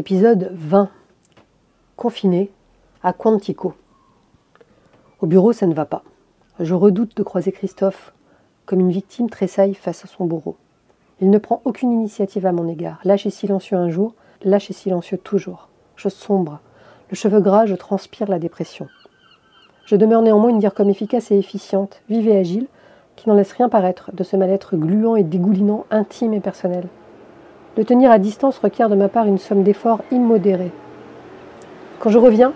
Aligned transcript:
Épisode 0.00 0.50
20. 0.54 0.88
Confiné 1.94 2.50
à 3.02 3.12
Quantico. 3.12 3.74
Au 5.20 5.26
bureau, 5.26 5.52
ça 5.52 5.66
ne 5.66 5.74
va 5.74 5.84
pas. 5.84 6.04
Je 6.58 6.72
redoute 6.72 7.14
de 7.18 7.22
croiser 7.22 7.52
Christophe 7.52 8.14
comme 8.64 8.80
une 8.80 8.90
victime 8.90 9.28
tressaille 9.28 9.74
face 9.74 10.02
à 10.06 10.08
son 10.08 10.24
bourreau. 10.24 10.56
Il 11.20 11.28
ne 11.28 11.36
prend 11.36 11.60
aucune 11.66 11.92
initiative 11.92 12.46
à 12.46 12.52
mon 12.52 12.66
égard. 12.66 13.00
Lâche 13.04 13.26
et 13.26 13.30
silencieux 13.30 13.76
un 13.76 13.90
jour, 13.90 14.14
lâche 14.42 14.70
et 14.70 14.72
silencieux 14.72 15.18
toujours. 15.18 15.68
Je 15.96 16.08
sombre. 16.08 16.60
Le 17.10 17.14
cheveu 17.14 17.42
gras, 17.42 17.66
je 17.66 17.74
transpire 17.74 18.30
la 18.30 18.38
dépression. 18.38 18.88
Je 19.84 19.96
demeure 19.96 20.22
néanmoins 20.22 20.48
une 20.48 20.60
dire 20.60 20.72
comme 20.72 20.88
efficace 20.88 21.30
et 21.30 21.36
efficiente, 21.36 22.00
vive 22.08 22.26
et 22.26 22.38
agile, 22.38 22.68
qui 23.16 23.28
n'en 23.28 23.34
laisse 23.34 23.52
rien 23.52 23.68
paraître 23.68 24.12
de 24.14 24.24
ce 24.24 24.38
mal-être 24.38 24.78
gluant 24.78 25.16
et 25.16 25.24
dégoulinant, 25.24 25.84
intime 25.90 26.32
et 26.32 26.40
personnel. 26.40 26.88
Le 27.76 27.84
tenir 27.84 28.10
à 28.10 28.18
distance 28.18 28.58
requiert 28.58 28.88
de 28.88 28.96
ma 28.96 29.08
part 29.08 29.26
une 29.26 29.38
somme 29.38 29.62
d'efforts 29.62 30.02
immodérée. 30.10 30.72
Quand 32.00 32.10
je 32.10 32.18
reviens, 32.18 32.52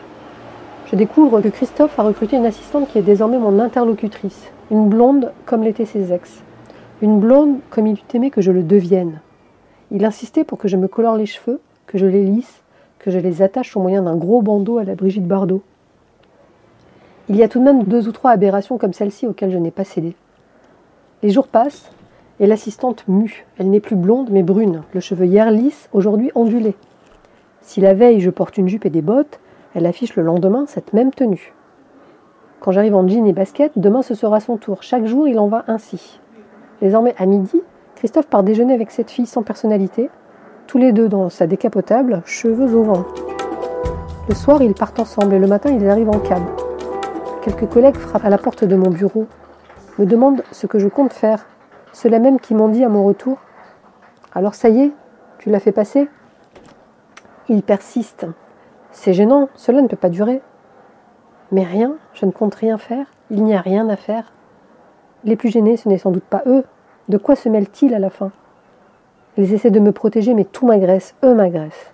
je 0.90 0.96
découvre 0.96 1.40
que 1.40 1.48
Christophe 1.48 1.98
a 1.98 2.02
recruté 2.02 2.36
une 2.36 2.46
assistante 2.46 2.88
qui 2.88 2.98
est 2.98 3.02
désormais 3.02 3.38
mon 3.38 3.60
interlocutrice, 3.60 4.50
une 4.72 4.88
blonde 4.88 5.32
comme 5.46 5.62
l'étaient 5.62 5.84
ses 5.84 6.12
ex, 6.12 6.42
une 7.00 7.20
blonde 7.20 7.58
comme 7.70 7.86
il 7.86 7.94
eût 7.94 8.14
aimé 8.14 8.30
que 8.30 8.42
je 8.42 8.50
le 8.50 8.64
devienne. 8.64 9.20
Il 9.92 10.04
insistait 10.04 10.44
pour 10.44 10.58
que 10.58 10.66
je 10.66 10.76
me 10.76 10.88
colore 10.88 11.16
les 11.16 11.26
cheveux, 11.26 11.60
que 11.86 11.96
je 11.96 12.06
les 12.06 12.24
lisse, 12.24 12.62
que 12.98 13.12
je 13.12 13.18
les 13.18 13.40
attache 13.40 13.76
au 13.76 13.80
moyen 13.80 14.02
d'un 14.02 14.16
gros 14.16 14.42
bandeau 14.42 14.78
à 14.78 14.84
la 14.84 14.96
Brigitte 14.96 15.28
Bardot. 15.28 15.62
Il 17.28 17.36
y 17.36 17.42
a 17.42 17.48
tout 17.48 17.60
de 17.60 17.64
même 17.64 17.84
deux 17.84 18.08
ou 18.08 18.12
trois 18.12 18.32
aberrations 18.32 18.78
comme 18.78 18.92
celle-ci 18.92 19.26
auxquelles 19.26 19.52
je 19.52 19.58
n'ai 19.58 19.70
pas 19.70 19.84
cédé. 19.84 20.16
Les 21.22 21.30
jours 21.30 21.46
passent, 21.46 21.90
et 22.40 22.46
l'assistante 22.46 23.06
mue. 23.08 23.46
Elle 23.58 23.70
n'est 23.70 23.80
plus 23.80 23.96
blonde 23.96 24.28
mais 24.30 24.42
brune, 24.42 24.82
le 24.92 25.00
cheveu 25.00 25.26
hier 25.26 25.50
lisse, 25.50 25.88
aujourd'hui 25.92 26.30
ondulé. 26.34 26.74
Si 27.60 27.80
la 27.80 27.94
veille 27.94 28.20
je 28.20 28.30
porte 28.30 28.58
une 28.58 28.68
jupe 28.68 28.86
et 28.86 28.90
des 28.90 29.02
bottes, 29.02 29.40
elle 29.74 29.86
affiche 29.86 30.16
le 30.16 30.22
lendemain 30.22 30.64
cette 30.66 30.92
même 30.92 31.12
tenue. 31.12 31.54
Quand 32.60 32.72
j'arrive 32.72 32.94
en 32.94 33.06
jean 33.06 33.26
et 33.26 33.32
basket, 33.32 33.72
demain 33.76 34.02
ce 34.02 34.14
sera 34.14 34.40
son 34.40 34.56
tour. 34.56 34.82
Chaque 34.82 35.06
jour 35.06 35.28
il 35.28 35.38
en 35.38 35.48
va 35.48 35.64
ainsi. 35.68 36.20
Désormais 36.80 37.14
à 37.18 37.26
midi, 37.26 37.62
Christophe 37.96 38.26
part 38.26 38.42
déjeuner 38.42 38.74
avec 38.74 38.90
cette 38.90 39.10
fille 39.10 39.26
sans 39.26 39.42
personnalité, 39.42 40.10
tous 40.66 40.78
les 40.78 40.92
deux 40.92 41.08
dans 41.08 41.28
sa 41.30 41.46
décapotable, 41.46 42.22
cheveux 42.24 42.74
au 42.74 42.82
vent. 42.82 43.04
Le 44.28 44.34
soir, 44.34 44.62
ils 44.62 44.74
partent 44.74 45.00
ensemble 45.00 45.34
et 45.34 45.38
le 45.38 45.46
matin, 45.46 45.70
ils 45.70 45.86
arrivent 45.88 46.08
en 46.08 46.18
cab. 46.18 46.42
Quelques 47.42 47.68
collègues 47.68 47.96
frappent 47.96 48.24
à 48.24 48.30
la 48.30 48.38
porte 48.38 48.64
de 48.64 48.74
mon 48.74 48.88
bureau, 48.88 49.26
me 49.98 50.06
demandent 50.06 50.42
ce 50.50 50.66
que 50.66 50.78
je 50.78 50.88
compte 50.88 51.12
faire 51.12 51.46
ceux-là 51.94 52.18
même 52.18 52.40
qui 52.40 52.54
m'ont 52.54 52.68
dit 52.68 52.84
à 52.84 52.88
mon 52.88 53.04
retour 53.04 53.38
Alors 54.34 54.54
ça 54.54 54.68
y 54.68 54.80
est, 54.80 54.92
tu 55.38 55.48
l'as 55.48 55.60
fait 55.60 55.72
passer 55.72 56.08
Il 57.48 57.62
persiste. 57.62 58.26
C'est 58.90 59.14
gênant, 59.14 59.48
cela 59.54 59.80
ne 59.80 59.86
peut 59.86 59.96
pas 59.96 60.08
durer. 60.08 60.42
Mais 61.52 61.62
rien, 61.62 61.94
je 62.12 62.26
ne 62.26 62.32
compte 62.32 62.56
rien 62.56 62.78
faire, 62.78 63.06
il 63.30 63.44
n'y 63.44 63.54
a 63.54 63.60
rien 63.60 63.88
à 63.88 63.96
faire. 63.96 64.32
Les 65.22 65.36
plus 65.36 65.50
gênés, 65.50 65.76
ce 65.76 65.88
n'est 65.88 65.98
sans 65.98 66.10
doute 66.10 66.24
pas 66.24 66.42
eux. 66.46 66.64
De 67.08 67.16
quoi 67.16 67.36
se 67.36 67.48
mêlent-ils 67.48 67.94
à 67.94 67.98
la 67.98 68.10
fin? 68.10 68.32
Ils 69.36 69.54
essaient 69.54 69.70
de 69.70 69.80
me 69.80 69.92
protéger, 69.92 70.34
mais 70.34 70.44
tout 70.44 70.66
m'agresse, 70.66 71.14
eux 71.22 71.34
m'agressent. 71.34 71.92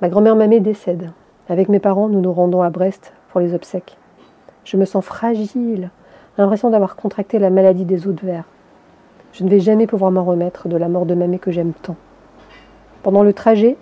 Ma 0.00 0.08
grand-mère 0.08 0.36
Mamé 0.36 0.60
décède. 0.60 1.12
Avec 1.50 1.68
mes 1.68 1.80
parents, 1.80 2.08
nous 2.08 2.20
nous 2.20 2.32
rendons 2.32 2.62
à 2.62 2.70
Brest 2.70 3.12
pour 3.28 3.40
les 3.40 3.52
obsèques. 3.52 3.98
Je 4.64 4.76
me 4.76 4.84
sens 4.86 5.04
fragile, 5.04 5.90
l'impression 6.38 6.70
d'avoir 6.70 6.96
contracté 6.96 7.38
la 7.38 7.50
maladie 7.50 7.84
des 7.84 8.06
os 8.06 8.14
de 8.14 8.26
verre. 8.26 8.44
Je 9.32 9.44
ne 9.44 9.48
vais 9.48 9.60
jamais 9.60 9.86
pouvoir 9.86 10.10
m'en 10.10 10.24
remettre 10.24 10.68
de 10.68 10.76
la 10.76 10.88
mort 10.88 11.06
de 11.06 11.14
mamie 11.14 11.38
que 11.38 11.50
j'aime 11.50 11.72
tant. 11.72 11.96
Pendant 13.02 13.22
le 13.22 13.32
trajet, 13.32 13.76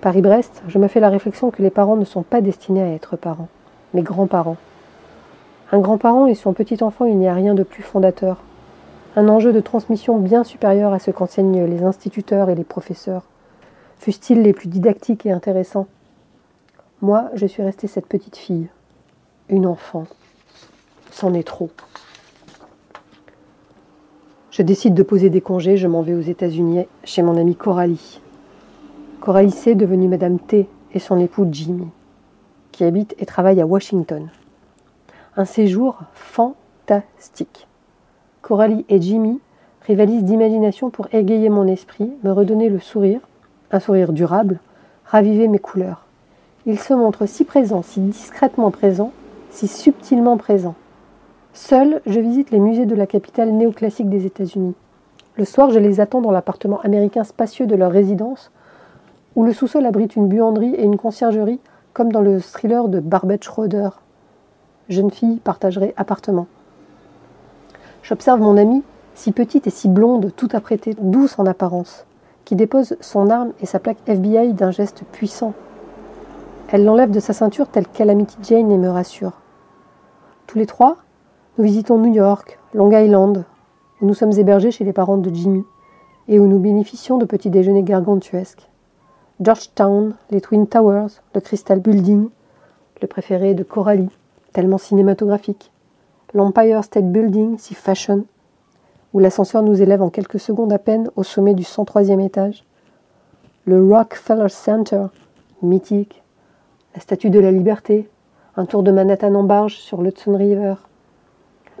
Paris-Brest, 0.00 0.62
je 0.68 0.78
me 0.78 0.88
fais 0.88 1.00
la 1.00 1.08
réflexion 1.08 1.50
que 1.50 1.62
les 1.62 1.70
parents 1.70 1.96
ne 1.96 2.04
sont 2.04 2.22
pas 2.22 2.40
destinés 2.40 2.82
à 2.82 2.92
être 2.92 3.16
parents, 3.16 3.48
mais 3.94 4.02
grands-parents. 4.02 4.58
Un 5.72 5.78
grand-parent 5.80 6.26
et 6.26 6.34
son 6.34 6.52
petit 6.52 6.82
enfant, 6.82 7.06
il 7.06 7.18
n'y 7.18 7.28
a 7.28 7.34
rien 7.34 7.54
de 7.54 7.62
plus 7.62 7.82
fondateur. 7.82 8.38
Un 9.16 9.28
enjeu 9.28 9.52
de 9.52 9.60
transmission 9.60 10.18
bien 10.18 10.44
supérieur 10.44 10.92
à 10.92 10.98
ce 10.98 11.10
qu'enseignent 11.10 11.64
les 11.64 11.82
instituteurs 11.82 12.50
et 12.50 12.54
les 12.54 12.64
professeurs, 12.64 13.22
fussent-ils 13.98 14.42
les 14.42 14.52
plus 14.52 14.68
didactiques 14.68 15.24
et 15.24 15.32
intéressants? 15.32 15.86
Moi, 17.00 17.30
je 17.34 17.46
suis 17.46 17.62
restée 17.62 17.86
cette 17.86 18.06
petite 18.06 18.36
fille, 18.36 18.68
une 19.48 19.66
enfant 19.66 20.04
c'en 21.14 21.32
est 21.32 21.46
trop. 21.46 21.70
Je 24.50 24.62
décide 24.62 24.94
de 24.94 25.02
poser 25.04 25.30
des 25.30 25.40
congés, 25.40 25.76
je 25.76 25.86
m'en 25.86 26.02
vais 26.02 26.14
aux 26.14 26.20
États-Unis 26.20 26.86
chez 27.04 27.22
mon 27.22 27.36
amie 27.36 27.54
Coralie. 27.54 28.20
Coralie 29.20 29.52
C, 29.52 29.76
devenue 29.76 30.08
Madame 30.08 30.40
T, 30.40 30.68
et 30.92 30.98
son 30.98 31.20
époux 31.20 31.46
Jimmy, 31.50 31.86
qui 32.72 32.82
habite 32.84 33.14
et 33.18 33.26
travaille 33.26 33.60
à 33.60 33.66
Washington. 33.66 34.28
Un 35.36 35.44
séjour 35.44 36.00
fantastique. 36.14 37.68
Coralie 38.42 38.84
et 38.88 39.00
Jimmy 39.00 39.40
rivalisent 39.82 40.24
d'imagination 40.24 40.90
pour 40.90 41.06
égayer 41.12 41.48
mon 41.48 41.68
esprit, 41.68 42.10
me 42.24 42.32
redonner 42.32 42.68
le 42.68 42.80
sourire, 42.80 43.20
un 43.70 43.78
sourire 43.80 44.12
durable, 44.12 44.58
raviver 45.04 45.46
mes 45.46 45.60
couleurs. 45.60 46.06
Ils 46.66 46.80
se 46.80 46.92
montrent 46.92 47.26
si 47.26 47.44
présents, 47.44 47.82
si 47.82 48.00
discrètement 48.00 48.72
présents, 48.72 49.12
si 49.50 49.68
subtilement 49.68 50.36
présents. 50.36 50.74
Seul, 51.56 52.00
je 52.04 52.18
visite 52.18 52.50
les 52.50 52.58
musées 52.58 52.84
de 52.84 52.96
la 52.96 53.06
capitale 53.06 53.52
néoclassique 53.52 54.10
des 54.10 54.26
États-Unis. 54.26 54.74
Le 55.36 55.44
soir, 55.44 55.70
je 55.70 55.78
les 55.78 56.00
attends 56.00 56.20
dans 56.20 56.32
l'appartement 56.32 56.80
américain 56.80 57.22
spacieux 57.22 57.68
de 57.68 57.76
leur 57.76 57.92
résidence, 57.92 58.50
où 59.36 59.44
le 59.44 59.52
sous-sol 59.52 59.86
abrite 59.86 60.16
une 60.16 60.26
buanderie 60.26 60.74
et 60.74 60.82
une 60.82 60.96
conciergerie, 60.96 61.60
comme 61.92 62.10
dans 62.10 62.22
le 62.22 62.40
thriller 62.40 62.88
de 62.88 62.98
Barbette 62.98 63.44
Schroeder. 63.44 63.90
Jeune 64.88 65.12
fille 65.12 65.36
partagerait 65.36 65.94
appartement. 65.96 66.48
J'observe 68.02 68.40
mon 68.40 68.56
amie, 68.56 68.82
si 69.14 69.30
petite 69.30 69.68
et 69.68 69.70
si 69.70 69.88
blonde, 69.88 70.32
tout 70.34 70.48
apprêtée, 70.54 70.96
douce 71.00 71.38
en 71.38 71.46
apparence, 71.46 72.04
qui 72.44 72.56
dépose 72.56 72.96
son 73.00 73.30
arme 73.30 73.52
et 73.60 73.66
sa 73.66 73.78
plaque 73.78 73.98
FBI 74.08 74.54
d'un 74.54 74.72
geste 74.72 75.04
puissant. 75.12 75.54
Elle 76.72 76.84
l'enlève 76.84 77.12
de 77.12 77.20
sa 77.20 77.32
ceinture 77.32 77.68
telle 77.68 77.86
Calamity 77.86 78.38
Jane 78.42 78.72
et 78.72 78.78
me 78.78 78.90
rassure. 78.90 79.34
Tous 80.48 80.58
les 80.58 80.66
trois, 80.66 80.96
nous 81.56 81.64
visitons 81.64 81.98
New 81.98 82.12
York, 82.12 82.58
Long 82.74 82.90
Island, 82.90 83.44
où 84.00 84.06
nous 84.06 84.14
sommes 84.14 84.32
hébergés 84.32 84.72
chez 84.72 84.84
les 84.84 84.92
parents 84.92 85.18
de 85.18 85.32
Jimmy 85.32 85.64
et 86.26 86.40
où 86.40 86.48
nous 86.48 86.58
bénéficions 86.58 87.16
de 87.16 87.24
petits 87.24 87.50
déjeuners 87.50 87.84
gargantuesques. 87.84 88.68
Georgetown, 89.40 90.14
les 90.30 90.40
Twin 90.40 90.66
Towers, 90.66 91.20
le 91.32 91.40
Crystal 91.40 91.78
Building, 91.78 92.28
le 93.00 93.06
préféré 93.06 93.54
de 93.54 93.62
Coralie, 93.62 94.10
tellement 94.52 94.78
cinématographique. 94.78 95.70
L'Empire 96.32 96.82
State 96.82 97.12
Building, 97.12 97.56
si 97.58 97.74
fashion, 97.74 98.24
où 99.12 99.20
l'ascenseur 99.20 99.62
nous 99.62 99.80
élève 99.80 100.02
en 100.02 100.10
quelques 100.10 100.40
secondes 100.40 100.72
à 100.72 100.78
peine 100.78 101.08
au 101.14 101.22
sommet 101.22 101.54
du 101.54 101.62
103e 101.62 102.24
étage. 102.24 102.64
Le 103.64 103.80
Rockefeller 103.86 104.48
Center, 104.48 105.06
mythique. 105.62 106.22
La 106.96 107.00
Statue 107.00 107.30
de 107.30 107.38
la 107.38 107.52
Liberté, 107.52 108.08
un 108.56 108.66
tour 108.66 108.82
de 108.82 108.90
Manhattan 108.90 109.34
en 109.34 109.44
barge 109.44 109.76
sur 109.76 110.02
l'Hudson 110.02 110.36
River. 110.36 110.74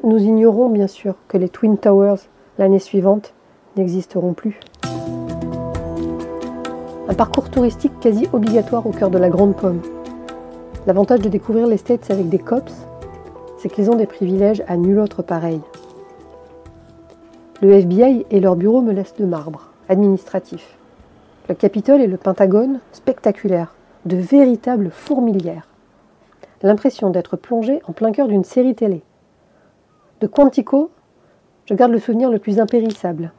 Nous 0.02 0.18
ignorons 0.18 0.68
bien 0.68 0.86
sûr 0.86 1.14
que 1.28 1.38
les 1.38 1.48
Twin 1.48 1.78
Towers, 1.78 2.28
l'année 2.58 2.78
suivante, 2.78 3.32
n'existeront 3.76 4.34
plus. 4.34 4.58
Un 7.08 7.14
parcours 7.14 7.48
touristique 7.48 7.98
quasi 8.00 8.26
obligatoire 8.32 8.86
au 8.86 8.90
cœur 8.90 9.10
de 9.10 9.18
la 9.18 9.28
Grande 9.28 9.56
Pomme. 9.56 9.80
L'avantage 10.86 11.20
de 11.20 11.28
découvrir 11.28 11.66
les 11.66 11.76
States 11.76 12.10
avec 12.10 12.28
des 12.28 12.38
cops, 12.38 12.86
c'est 13.58 13.70
qu'ils 13.70 13.90
ont 13.90 13.94
des 13.94 14.06
privilèges 14.06 14.62
à 14.66 14.76
nul 14.76 14.98
autre 14.98 15.22
pareil. 15.22 15.60
Le 17.62 17.72
FBI 17.72 18.26
et 18.30 18.40
leur 18.40 18.56
bureau 18.56 18.82
me 18.82 18.92
laissent 18.92 19.16
de 19.16 19.24
marbre, 19.24 19.70
administratif. 19.88 20.76
Le 21.48 21.54
Capitole 21.54 22.02
et 22.02 22.06
le 22.06 22.16
Pentagone, 22.16 22.80
spectaculaires, 22.92 23.74
de 24.04 24.16
véritables 24.16 24.90
fourmilières. 24.90 25.68
L'impression 26.62 27.10
d'être 27.10 27.36
plongé 27.36 27.80
en 27.86 27.92
plein 27.92 28.12
cœur 28.12 28.28
d'une 28.28 28.44
série 28.44 28.74
télé. 28.74 29.02
De 30.24 30.28
Quantico, 30.28 30.90
je 31.66 31.74
garde 31.74 31.92
le 31.92 31.98
souvenir 31.98 32.30
le 32.30 32.38
plus 32.38 32.58
impérissable. 32.58 33.30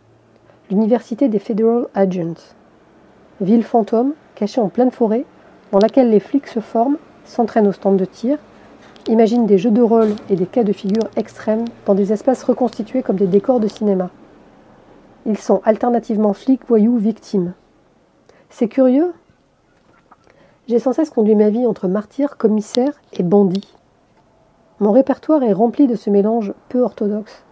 L'université 0.70 1.30
des 1.30 1.40
Federal 1.40 1.88
Agents. 1.96 2.54
Ville 3.42 3.64
fantôme, 3.64 4.14
cachée 4.36 4.62
en 4.62 4.70
pleine 4.70 4.92
forêt, 4.92 5.26
dans 5.72 5.80
laquelle 5.80 6.12
les 6.12 6.20
flics 6.20 6.46
se 6.46 6.60
forment, 6.60 6.98
s'entraînent 7.24 7.66
au 7.66 7.72
stand 7.72 7.98
de 7.98 8.06
tir, 8.06 8.38
imaginent 9.08 9.48
des 9.48 9.58
jeux 9.58 9.72
de 9.72 9.82
rôle 9.82 10.10
et 10.30 10.36
des 10.36 10.46
cas 10.46 10.64
de 10.64 10.74
figure 10.74 11.10
extrêmes 11.16 11.66
dans 11.88 11.96
des 11.96 12.14
espaces 12.14 12.44
reconstitués 12.44 13.02
comme 13.02 13.16
des 13.16 13.26
décors 13.26 13.60
de 13.60 13.68
cinéma. 13.68 14.12
Ils 15.26 15.40
sont 15.40 15.64
alternativement 15.66 16.34
flics, 16.34 16.68
voyous, 16.68 16.98
victimes. 16.98 17.54
C'est 18.52 18.68
curieux? 18.68 19.12
J'ai 20.68 20.78
sans 20.78 20.94
cesse 20.94 21.10
conduit 21.10 21.34
ma 21.34 21.50
vie 21.50 21.66
entre 21.66 21.88
martyr, 21.88 22.38
commissaire 22.38 23.02
et 23.12 23.24
bandit. 23.24 23.75
Mon 24.82 24.92
répertoire 24.92 25.42
est 25.44 25.54
rempli 25.54 25.88
de 25.88 25.96
ce 25.96 26.10
mélange 26.10 26.54
peu 26.68 26.82
orthodoxe. 26.82 27.44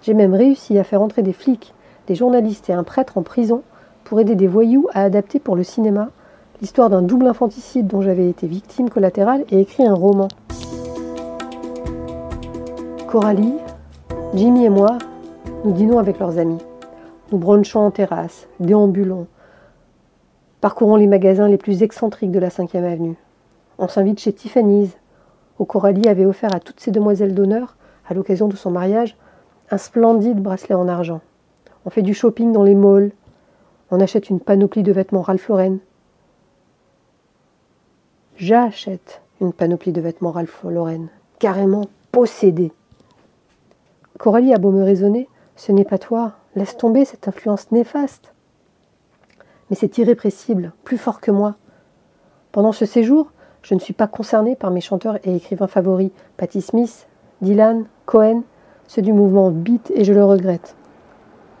J'ai 0.00 0.14
même 0.14 0.32
réussi 0.32 0.78
à 0.78 0.84
faire 0.84 1.02
entrer 1.02 1.22
des 1.22 1.34
flics, 1.34 1.74
des 2.06 2.14
journalistes 2.14 2.70
et 2.70 2.72
un 2.72 2.84
prêtre 2.84 3.18
en 3.18 3.22
prison 3.22 3.62
pour 4.04 4.18
aider 4.18 4.34
des 4.34 4.46
voyous 4.46 4.88
à 4.94 5.02
adapter 5.02 5.40
pour 5.40 5.56
le 5.56 5.62
cinéma 5.62 6.08
l'histoire 6.62 6.88
d'un 6.88 7.02
double 7.02 7.26
infanticide 7.26 7.86
dont 7.86 8.00
j'avais 8.00 8.30
été 8.30 8.46
victime 8.46 8.88
collatérale 8.88 9.44
et 9.50 9.60
écrit 9.60 9.86
un 9.86 9.92
roman. 9.92 10.28
Coralie, 13.08 13.58
Jimmy 14.34 14.64
et 14.64 14.70
moi, 14.70 14.96
nous 15.64 15.72
dînons 15.72 15.98
avec 15.98 16.18
leurs 16.18 16.38
amis. 16.38 16.62
Nous 17.30 17.38
brunchons 17.38 17.80
en 17.80 17.90
terrasse, 17.90 18.48
déambulons, 18.58 19.26
parcourons 20.62 20.96
les 20.96 21.06
magasins 21.06 21.48
les 21.48 21.58
plus 21.58 21.82
excentriques 21.82 22.32
de 22.32 22.38
la 22.38 22.48
5e 22.48 22.84
avenue. 22.84 23.16
On 23.78 23.88
s'invite 23.88 24.20
chez 24.20 24.32
Tiffany's, 24.32 24.96
où 25.58 25.64
Coralie 25.64 26.08
avait 26.08 26.26
offert 26.26 26.54
à 26.54 26.60
toutes 26.60 26.80
ses 26.80 26.90
demoiselles 26.90 27.34
d'honneur, 27.34 27.76
à 28.08 28.14
l'occasion 28.14 28.48
de 28.48 28.56
son 28.56 28.70
mariage, 28.70 29.16
un 29.70 29.78
splendide 29.78 30.40
bracelet 30.40 30.74
en 30.74 30.88
argent. 30.88 31.20
On 31.84 31.90
fait 31.90 32.02
du 32.02 32.14
shopping 32.14 32.52
dans 32.52 32.62
les 32.62 32.74
malls. 32.74 33.12
On 33.90 34.00
achète 34.00 34.30
une 34.30 34.40
panoplie 34.40 34.82
de 34.82 34.92
vêtements 34.92 35.22
Ralph 35.22 35.48
Lauren. 35.48 35.78
J'achète 38.36 39.22
une 39.40 39.52
panoplie 39.52 39.92
de 39.92 40.00
vêtements 40.00 40.32
Ralph 40.32 40.64
Lauren, 40.64 41.06
carrément 41.38 41.86
possédée. 42.10 42.72
Coralie 44.18 44.54
a 44.54 44.58
beau 44.58 44.70
me 44.70 44.82
raisonner, 44.82 45.28
ce 45.56 45.72
n'est 45.72 45.84
pas 45.84 45.98
toi, 45.98 46.32
laisse 46.56 46.76
tomber 46.76 47.04
cette 47.04 47.28
influence 47.28 47.70
néfaste. 47.70 48.32
Mais 49.68 49.76
c'est 49.76 49.98
irrépressible, 49.98 50.72
plus 50.84 50.98
fort 50.98 51.20
que 51.20 51.30
moi. 51.30 51.56
Pendant 52.52 52.72
ce 52.72 52.86
séjour, 52.86 53.32
je 53.64 53.74
ne 53.74 53.80
suis 53.80 53.94
pas 53.94 54.06
concernée 54.06 54.56
par 54.56 54.70
mes 54.70 54.82
chanteurs 54.82 55.18
et 55.24 55.34
écrivains 55.34 55.66
favoris, 55.66 56.10
Patti 56.36 56.60
Smith, 56.60 57.08
Dylan, 57.40 57.86
Cohen, 58.04 58.42
ceux 58.86 59.00
du 59.00 59.14
mouvement 59.14 59.50
Beat, 59.50 59.90
et 59.94 60.04
je 60.04 60.12
le 60.12 60.22
regrette. 60.22 60.76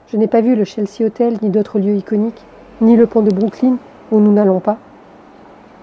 Je 0.08 0.18
n'ai 0.18 0.26
pas 0.26 0.42
vu 0.42 0.54
le 0.54 0.64
Chelsea 0.64 1.00
Hotel 1.00 1.38
ni 1.40 1.48
d'autres 1.48 1.78
lieux 1.78 1.96
iconiques, 1.96 2.44
ni 2.82 2.96
le 2.96 3.06
pont 3.06 3.22
de 3.22 3.30
Brooklyn 3.34 3.78
où 4.12 4.20
nous 4.20 4.32
n'allons 4.32 4.60
pas. 4.60 4.76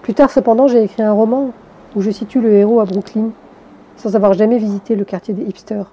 Plus 0.02 0.14
tard, 0.14 0.30
cependant, 0.30 0.68
j'ai 0.68 0.84
écrit 0.84 1.02
un 1.02 1.12
roman 1.12 1.50
où 1.96 2.00
je 2.00 2.10
situe 2.12 2.40
le 2.40 2.52
héros 2.52 2.78
à 2.78 2.84
Brooklyn, 2.84 3.30
sans 3.96 4.14
avoir 4.14 4.32
jamais 4.32 4.58
visité 4.58 4.94
le 4.94 5.04
quartier 5.04 5.34
des 5.34 5.42
hipsters. 5.42 5.90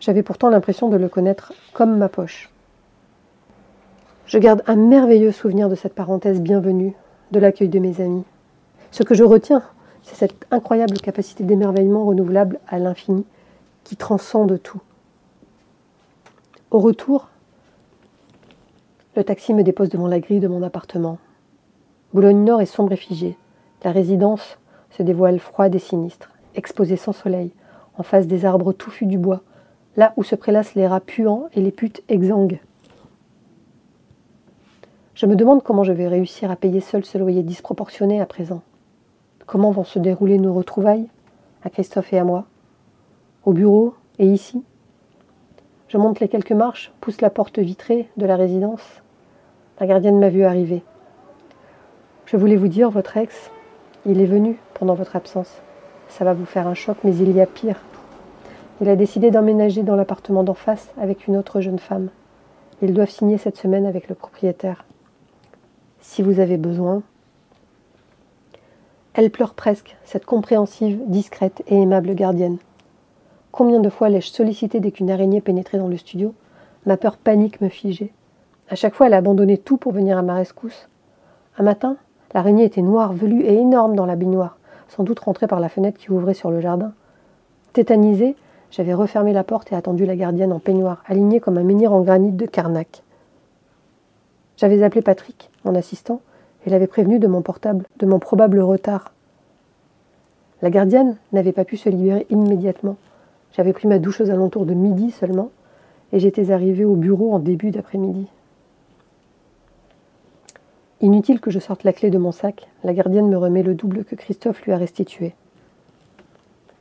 J'avais 0.00 0.22
pourtant 0.22 0.48
l'impression 0.48 0.88
de 0.88 0.96
le 0.96 1.08
connaître 1.08 1.52
comme 1.74 1.98
ma 1.98 2.08
poche. 2.08 2.50
Je 4.24 4.38
garde 4.38 4.62
un 4.66 4.76
merveilleux 4.76 5.32
souvenir 5.32 5.68
de 5.68 5.74
cette 5.74 5.94
parenthèse 5.94 6.40
bienvenue, 6.40 6.94
de 7.30 7.40
l'accueil 7.40 7.68
de 7.68 7.78
mes 7.78 8.00
amis. 8.00 8.24
Ce 8.90 9.02
que 9.02 9.14
je 9.14 9.24
retiens, 9.24 9.62
c'est 10.02 10.16
cette 10.16 10.46
incroyable 10.50 10.98
capacité 10.98 11.44
d'émerveillement 11.44 12.04
renouvelable 12.04 12.58
à 12.66 12.78
l'infini 12.78 13.24
qui 13.84 13.96
transcende 13.96 14.60
tout. 14.62 14.80
Au 16.70 16.78
retour, 16.78 17.28
le 19.16 19.24
taxi 19.24 19.52
me 19.52 19.62
dépose 19.62 19.88
devant 19.88 20.06
la 20.06 20.20
grille 20.20 20.40
de 20.40 20.48
mon 20.48 20.62
appartement. 20.62 21.18
Boulogne-Nord 22.14 22.60
est 22.60 22.66
sombre 22.66 22.92
et 22.92 22.96
figée. 22.96 23.36
La 23.84 23.92
résidence 23.92 24.58
se 24.90 25.02
dévoile 25.02 25.38
froide 25.38 25.74
et 25.74 25.78
sinistre, 25.78 26.30
exposée 26.54 26.96
sans 26.96 27.12
soleil, 27.12 27.52
en 27.96 28.02
face 28.02 28.26
des 28.26 28.44
arbres 28.44 28.72
touffus 28.72 29.06
du 29.06 29.18
bois, 29.18 29.42
là 29.96 30.12
où 30.16 30.22
se 30.22 30.34
prélassent 30.34 30.74
les 30.74 30.86
rats 30.86 31.00
puants 31.00 31.48
et 31.52 31.60
les 31.60 31.72
putes 31.72 32.02
exsangues. 32.08 32.60
Je 35.14 35.26
me 35.26 35.36
demande 35.36 35.62
comment 35.62 35.84
je 35.84 35.92
vais 35.92 36.06
réussir 36.06 36.50
à 36.50 36.56
payer 36.56 36.80
seul 36.80 37.04
ce 37.04 37.18
loyer 37.18 37.42
disproportionné 37.42 38.20
à 38.20 38.26
présent. 38.26 38.62
Comment 39.48 39.70
vont 39.70 39.84
se 39.84 39.98
dérouler 39.98 40.36
nos 40.36 40.52
retrouvailles, 40.52 41.08
à 41.64 41.70
Christophe 41.70 42.12
et 42.12 42.18
à 42.18 42.24
moi, 42.24 42.44
au 43.46 43.54
bureau 43.54 43.94
et 44.18 44.26
ici 44.26 44.62
je 45.88 45.96
monte 45.96 46.20
les 46.20 46.28
quelques 46.28 46.52
marches, 46.52 46.92
pousse 47.00 47.22
la 47.22 47.30
porte 47.30 47.58
vitrée 47.58 48.10
de 48.18 48.26
la 48.26 48.36
résidence. 48.36 48.82
La 49.80 49.86
gardienne 49.86 50.18
m'a 50.18 50.28
vu 50.28 50.44
arriver. 50.44 50.82
Je 52.26 52.36
voulais 52.36 52.56
vous 52.56 52.68
dire, 52.68 52.90
votre 52.90 53.16
ex, 53.16 53.50
il 54.04 54.20
est 54.20 54.26
venu 54.26 54.58
pendant 54.74 54.92
votre 54.92 55.16
absence. 55.16 55.62
Ça 56.08 56.26
va 56.26 56.34
vous 56.34 56.44
faire 56.44 56.66
un 56.66 56.74
choc, 56.74 56.98
mais 57.02 57.16
il 57.16 57.34
y 57.34 57.40
a 57.40 57.46
pire. 57.46 57.80
Il 58.82 58.88
a 58.90 58.96
décidé 58.96 59.30
d'emménager 59.30 59.82
dans 59.82 59.96
l'appartement 59.96 60.44
d'en 60.44 60.52
face 60.52 60.92
avec 61.00 61.26
une 61.26 61.38
autre 61.38 61.62
jeune 61.62 61.78
femme. 61.78 62.10
Ils 62.82 62.92
doivent 62.92 63.08
signer 63.08 63.38
cette 63.38 63.56
semaine 63.56 63.86
avec 63.86 64.10
le 64.10 64.14
propriétaire. 64.14 64.84
Si 66.00 66.20
vous 66.20 66.38
avez 66.38 66.58
besoin. 66.58 67.02
Elle 69.18 69.32
pleure 69.32 69.54
presque, 69.54 69.96
cette 70.04 70.24
compréhensive, 70.24 71.00
discrète 71.08 71.64
et 71.66 71.74
aimable 71.76 72.14
gardienne. 72.14 72.58
Combien 73.50 73.80
de 73.80 73.88
fois 73.88 74.08
l'ai-je 74.08 74.30
sollicité 74.30 74.78
dès 74.78 74.92
qu'une 74.92 75.10
araignée 75.10 75.40
pénétrait 75.40 75.78
dans 75.78 75.88
le 75.88 75.96
studio? 75.96 76.34
Ma 76.86 76.96
peur 76.96 77.16
panique 77.16 77.60
me 77.60 77.68
figeait. 77.68 78.12
À 78.68 78.76
chaque 78.76 78.94
fois, 78.94 79.08
elle 79.08 79.14
abandonnait 79.14 79.56
tout 79.56 79.76
pour 79.76 79.90
venir 79.90 80.16
à 80.16 80.22
ma 80.22 80.34
rescousse. 80.34 80.88
Un 81.58 81.64
matin, 81.64 81.96
l'araignée 82.32 82.62
était 82.62 82.80
noire, 82.80 83.12
velue 83.12 83.42
et 83.42 83.54
énorme 83.54 83.96
dans 83.96 84.06
la 84.06 84.14
baignoire, 84.14 84.56
sans 84.86 85.02
doute 85.02 85.18
rentrée 85.18 85.48
par 85.48 85.58
la 85.58 85.68
fenêtre 85.68 85.98
qui 85.98 86.12
ouvrait 86.12 86.32
sur 86.32 86.52
le 86.52 86.60
jardin. 86.60 86.92
Tétanisée, 87.72 88.36
j'avais 88.70 88.94
refermé 88.94 89.32
la 89.32 89.42
porte 89.42 89.72
et 89.72 89.74
attendu 89.74 90.06
la 90.06 90.14
gardienne 90.14 90.52
en 90.52 90.60
peignoir, 90.60 91.02
alignée 91.08 91.40
comme 91.40 91.58
un 91.58 91.64
menhir 91.64 91.92
en 91.92 92.02
granit 92.02 92.30
de 92.30 92.46
Carnac. 92.46 93.02
J'avais 94.56 94.84
appelé 94.84 95.02
Patrick, 95.02 95.50
mon 95.64 95.74
assistant, 95.74 96.20
et 96.68 96.70
l'avais 96.70 96.86
prévenu 96.86 97.18
de 97.18 97.26
mon 97.26 97.40
portable, 97.40 97.86
de 97.96 98.04
mon 98.04 98.18
probable 98.18 98.60
retard. 98.60 99.14
La 100.60 100.68
gardienne 100.68 101.16
n'avait 101.32 101.52
pas 101.52 101.64
pu 101.64 101.78
se 101.78 101.88
libérer 101.88 102.26
immédiatement. 102.28 102.96
J'avais 103.52 103.72
pris 103.72 103.88
ma 103.88 103.98
douche 103.98 104.20
aux 104.20 104.28
alentours 104.28 104.66
de 104.66 104.74
midi 104.74 105.10
seulement, 105.10 105.50
et 106.12 106.20
j'étais 106.20 106.50
arrivée 106.50 106.84
au 106.84 106.94
bureau 106.94 107.32
en 107.32 107.38
début 107.38 107.70
d'après-midi. 107.70 108.26
Inutile 111.00 111.40
que 111.40 111.50
je 111.50 111.58
sorte 111.58 111.84
la 111.84 111.94
clé 111.94 112.10
de 112.10 112.18
mon 112.18 112.32
sac, 112.32 112.68
la 112.84 112.92
gardienne 112.92 113.30
me 113.30 113.38
remet 113.38 113.62
le 113.62 113.74
double 113.74 114.04
que 114.04 114.14
Christophe 114.14 114.60
lui 114.62 114.72
a 114.72 114.76
restitué. 114.76 115.34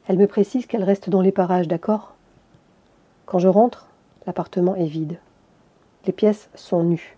Elle 0.09 0.17
me 0.17 0.27
précise 0.27 0.65
qu'elle 0.65 0.83
reste 0.83 1.09
dans 1.09 1.21
les 1.21 1.31
parages, 1.31 1.69
d'accord? 1.69 2.15
Quand 3.25 3.39
je 3.39 3.47
rentre, 3.47 3.87
l'appartement 4.25 4.75
est 4.75 4.83
vide. 4.83 5.17
Les 6.05 6.11
pièces 6.11 6.49
sont 6.55 6.83
nues. 6.83 7.15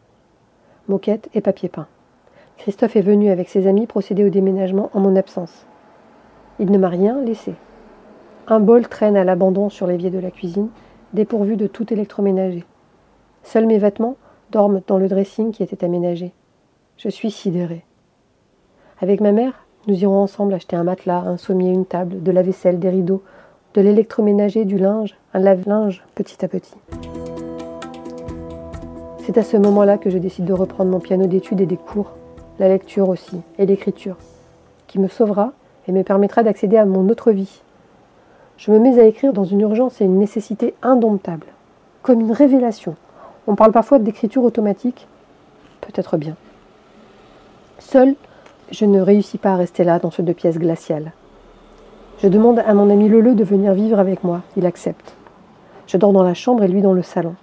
Moquette 0.88 1.30
et 1.34 1.42
papier 1.42 1.70
peint. 1.70 1.88
Christophe 2.60 2.98
est 2.98 3.01
venu 3.01 3.30
avec 3.30 3.48
ses 3.48 3.68
amis 3.68 3.88
procéder 3.88 4.25
au 4.25 4.30
déménagement 4.30 4.89
en 4.94 5.00
mon 5.00 5.16
absence. 5.16 5.66
Il 6.60 6.70
ne 6.72 6.78
m'a 6.78 6.89
rien 6.89 7.22
laissé. 7.22 7.54
Un 8.48 8.60
bol 8.60 8.86
traîne 8.86 9.16
à 9.16 9.24
l'abandon 9.24 9.70
sur 9.70 9.88
l'évier 9.88 10.10
de 10.10 10.20
la 10.20 10.30
cuisine, 10.30 10.68
dépourvu 11.13 11.56
de 11.56 11.68
tout 11.68 11.92
électroménager. 11.94 12.66
Seuls 13.44 13.66
mes 13.66 13.78
vêtements 13.78 14.18
dorment 14.51 14.82
dans 14.88 14.98
le 14.98 15.08
dressing 15.08 15.51
qui 15.51 15.63
était 15.63 15.86
aménagé. 15.86 16.34
Je 16.98 17.08
suis 17.08 17.32
sidérée. 17.32 17.86
Avec 19.00 19.22
ma 19.22 19.32
mère, 19.32 19.66
nous 19.88 19.96
irons 20.04 20.18
ensemble 20.18 20.54
acheter 20.54 20.75
un 20.75 20.84
matelas, 20.84 21.24
un 21.25 21.38
sommier, 21.38 21.72
une 21.72 21.86
table, 21.86 22.22
de 22.22 22.32
la 22.32 22.42
vaisselle, 22.42 22.78
des 22.78 22.89
rideaux, 22.89 23.24
de 23.74 23.80
l'électroménager, 23.80 24.66
du 24.66 24.78
linge, 24.78 25.16
un 25.34 25.39
lave-linge, 25.39 26.04
petit 26.13 26.44
à 26.44 26.50
petit. 26.50 26.75
C'est 29.20 29.38
à 29.38 29.44
ce 29.44 29.56
moment-là 29.56 29.98
que 29.98 30.10
je 30.10 30.18
décide 30.18 30.44
de 30.44 30.54
reprendre 30.54 30.92
mon 30.92 31.00
piano 31.00 31.25
d'études 31.25 31.62
et 31.62 31.66
des 31.66 31.78
cours, 31.78 32.18
la 32.60 32.68
lecture 32.68 33.10
aussi, 33.10 33.42
et 33.58 33.66
l'écriture, 33.66 34.18
qui 34.88 35.00
me 35.00 35.08
sauvera 35.08 35.54
et 35.88 35.92
me 35.92 36.04
permettra 36.04 36.44
d'accéder 36.44 36.78
à 36.78 36.86
mon 36.86 37.08
autre 37.10 37.32
vie, 37.32 37.62
je 38.58 38.72
me 38.72 38.80
mets 38.80 39.00
à 39.00 39.06
écrire 39.06 39.32
dans 39.32 39.46
une 39.46 39.62
urgence 39.62 40.01
et 40.01 40.06
une 40.06 40.20
nécessité 40.20 40.75
indomptable, 40.82 41.48
comme 42.01 42.20
une 42.20 42.34
révélation. 42.34 42.96
On 43.48 43.56
parle 43.56 43.72
parfois 43.72 44.00
d'écriture 44.00 44.44
automatique, 44.44 45.08
peut-être 45.80 46.18
bien. 46.18 46.36
Seul, 47.80 48.16
je 48.70 48.86
ne 48.86 49.00
réussis 49.00 49.38
pas 49.38 49.54
à 49.54 49.56
rester 49.56 49.86
là 49.86 49.98
dans 50.00 50.12
ce 50.12 50.22
deux 50.22 50.34
pièces 50.34 50.60
glaciales. 50.60 51.13
Je 52.22 52.28
demande 52.28 52.60
à 52.60 52.74
mon 52.74 52.89
ami 52.89 53.08
Leleu 53.08 53.34
de 53.34 53.46
venir 53.46 53.74
vivre 53.74 53.98
avec 53.98 54.25
moi. 54.25 54.42
Il 54.58 54.66
accepte. 54.66 55.13
Je 55.88 55.96
dors 55.96 56.12
dans 56.12 56.24
la 56.24 56.34
chambre 56.34 56.63
et 56.63 56.68
lui 56.68 56.82
dans 56.82 56.94
le 56.94 57.01
salon. 57.01 57.36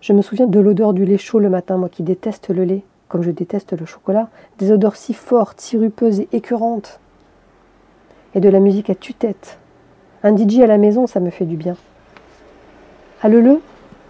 Je 0.00 0.14
me 0.14 0.22
souviens 0.22 0.46
de 0.46 0.58
l'odeur 0.58 0.94
du 0.94 1.04
lait 1.04 1.18
chaud 1.18 1.38
le 1.38 1.50
matin, 1.50 1.76
moi 1.76 1.90
qui 1.90 2.02
déteste 2.02 2.48
le 2.48 2.64
lait, 2.64 2.82
comme 3.10 3.22
je 3.22 3.32
déteste 3.32 3.78
le 3.78 3.84
chocolat, 3.84 4.28
des 4.58 4.70
odeurs 4.70 4.96
si 4.96 5.12
fortes, 5.12 5.60
sirupeuses 5.60 6.20
et 6.20 6.28
écœurantes. 6.32 7.00
Et 8.34 8.40
de 8.40 8.48
la 8.48 8.60
musique 8.60 8.88
à 8.88 8.94
tue-tête. 8.94 9.58
Un 10.22 10.34
DJ 10.34 10.60
à 10.60 10.66
la 10.66 10.78
maison, 10.78 11.06
ça 11.08 11.18
me 11.18 11.30
fait 11.30 11.44
du 11.44 11.56
bien. 11.56 11.76
À 13.20 13.28
Leleu 13.28 13.60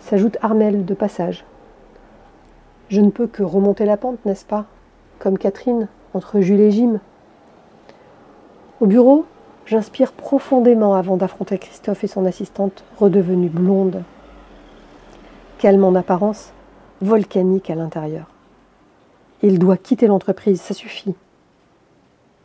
s'ajoute 0.01 0.37
Armel 0.43 0.85
de 0.85 0.95
passage. 0.95 1.45
Je 2.91 3.01
ne 3.01 3.11
peux 3.11 3.27
que 3.27 3.43
remonter 3.43 3.87
la 3.87 3.97
pente, 3.97 4.25
n'est-ce 4.27 4.45
pas? 4.45 4.67
Comme 5.19 5.39
Catherine, 5.39 5.89
entre 6.13 6.41
Jules 6.41 6.61
et 6.61 6.71
Jim. 6.71 7.01
Au 8.81 8.87
bureau, 8.87 9.25
j'inspire 9.65 10.13
profondément 10.13 10.95
avant 10.95 11.17
d'affronter 11.17 11.59
Christophe 11.59 12.05
et 12.05 12.09
son 12.09 12.27
assistante 12.27 12.85
redevenue 12.99 13.49
blonde. 13.49 14.03
Calme 15.59 15.85
en 15.85 15.95
apparence, 15.95 16.53
volcanique 17.01 17.71
à 17.71 17.77
l'intérieur. 17.77 18.27
Il 19.43 19.59
doit 19.59 19.77
quitter 19.77 20.07
l'entreprise, 20.07 20.61
ça 20.61 20.75
suffit. 20.75 21.15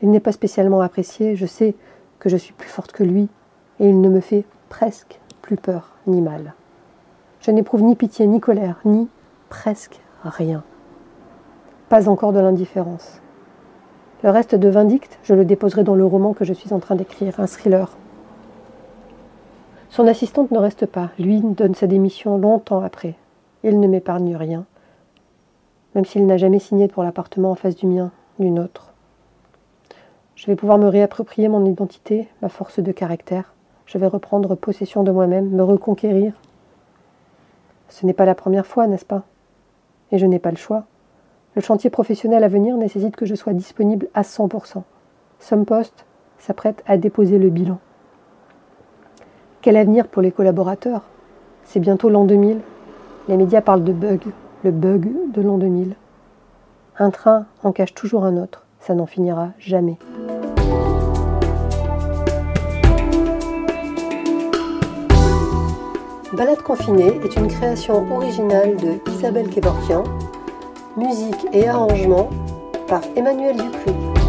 Il 0.01 0.11
n'est 0.11 0.19
pas 0.19 0.31
spécialement 0.31 0.81
apprécié, 0.81 1.35
je 1.35 1.45
sais 1.45 1.75
que 2.19 2.29
je 2.29 2.37
suis 2.37 2.53
plus 2.53 2.69
forte 2.69 2.91
que 2.91 3.03
lui, 3.03 3.27
et 3.79 3.89
il 3.89 3.99
ne 4.01 4.09
me 4.09 4.21
fait 4.21 4.45
presque 4.69 5.19
plus 5.41 5.57
peur 5.57 5.91
ni 6.07 6.21
mal. 6.21 6.53
Je 7.41 7.51
n'éprouve 7.51 7.83
ni 7.83 7.95
pitié, 7.95 8.27
ni 8.27 8.39
colère, 8.39 8.79
ni 8.85 9.07
presque 9.49 9.99
rien. 10.23 10.63
Pas 11.89 12.09
encore 12.09 12.33
de 12.33 12.39
l'indifférence. 12.39 13.21
Le 14.23 14.29
reste 14.29 14.55
de 14.55 14.69
Vindicte, 14.69 15.19
je 15.23 15.35
le 15.35 15.45
déposerai 15.45 15.83
dans 15.83 15.95
le 15.95 16.05
roman 16.05 16.33
que 16.33 16.45
je 16.45 16.53
suis 16.53 16.73
en 16.73 16.79
train 16.79 16.95
d'écrire, 16.95 17.39
un 17.39 17.45
thriller. 17.45 17.95
Son 19.89 20.07
assistante 20.07 20.51
ne 20.51 20.57
reste 20.57 20.87
pas. 20.87 21.11
Lui 21.19 21.41
donne 21.41 21.75
sa 21.75 21.87
démission 21.87 22.37
longtemps 22.37 22.81
après. 22.81 23.15
Il 23.63 23.79
ne 23.79 23.87
m'épargne 23.87 24.35
rien, 24.35 24.65
même 25.95 26.05
s'il 26.05 26.27
n'a 26.27 26.37
jamais 26.37 26.59
signé 26.59 26.87
pour 26.87 27.03
l'appartement 27.03 27.51
en 27.51 27.55
face 27.55 27.75
du 27.75 27.87
mien, 27.87 28.11
d'une 28.37 28.59
autre. 28.59 28.93
Je 30.35 30.45
vais 30.47 30.57
pouvoir 30.57 30.77
me 30.77 30.89
réapproprier 30.89 31.47
mon 31.47 31.65
identité, 31.65 32.27
ma 32.41 32.49
force 32.49 32.79
de 32.79 32.91
caractère. 32.91 33.53
Je 33.85 33.97
vais 33.97 34.07
reprendre 34.07 34.55
possession 34.55 35.03
de 35.03 35.11
moi-même, 35.11 35.49
me 35.49 35.63
reconquérir. 35.63 36.33
Ce 37.87 38.05
n'est 38.05 38.13
pas 38.13 38.25
la 38.25 38.35
première 38.35 38.67
fois, 38.67 38.87
n'est-ce 38.87 39.05
pas? 39.05 39.23
Et 40.11 40.17
je 40.17 40.25
n'ai 40.25 40.39
pas 40.39 40.51
le 40.51 40.57
choix. 40.57 40.83
Le 41.55 41.61
chantier 41.61 41.89
professionnel 41.89 42.43
à 42.43 42.49
venir 42.49 42.75
nécessite 42.75 43.15
que 43.15 43.25
je 43.25 43.35
sois 43.35 43.53
disponible 43.53 44.09
à 44.13 44.23
100%. 44.23 44.83
Post 45.65 46.05
s'apprête 46.37 46.83
à 46.85 46.97
déposer 46.97 47.39
le 47.39 47.49
bilan. 47.49 47.79
Quel 49.61 49.77
avenir 49.77 50.07
pour 50.07 50.21
les 50.21 50.31
collaborateurs? 50.31 51.03
C'est 51.63 51.79
bientôt 51.79 52.09
l'an 52.09 52.25
2000. 52.25 52.59
Les 53.29 53.37
médias 53.37 53.61
parlent 53.61 53.83
de 53.83 53.93
bug, 53.93 54.21
le 54.65 54.71
bug 54.71 55.11
de 55.31 55.41
l'an 55.43 55.59
2000. 55.59 55.95
Un 56.97 57.11
train 57.11 57.45
en 57.61 57.71
cache 57.71 57.93
toujours 57.93 58.25
un 58.25 58.35
autre, 58.35 58.65
ça 58.79 58.95
n'en 58.95 59.05
finira 59.05 59.49
jamais. 59.59 59.99
Balade 66.33 66.63
confinée 66.63 67.21
est 67.23 67.35
une 67.35 67.47
création 67.47 68.11
originale 68.11 68.75
de 68.77 69.11
Isabelle 69.11 69.49
Kevorkian, 69.49 70.03
musique 70.97 71.45
et 71.53 71.67
arrangement 71.67 72.31
par 72.87 73.01
Emmanuel 73.15 73.57
Dupuis. 73.57 74.24